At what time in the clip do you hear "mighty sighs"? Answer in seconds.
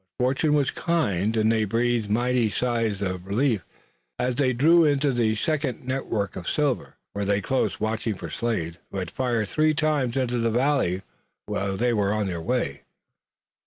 2.09-3.03